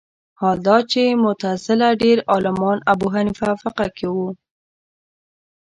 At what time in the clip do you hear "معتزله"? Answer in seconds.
1.23-1.89